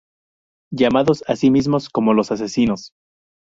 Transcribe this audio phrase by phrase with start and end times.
[0.73, 2.91] Llamados a sí mismos como los "Asesinos".